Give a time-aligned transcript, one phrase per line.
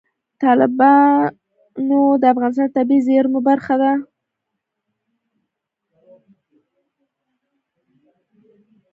[0.41, 3.91] تالابونه د افغانستان د طبیعي زیرمو برخه ده.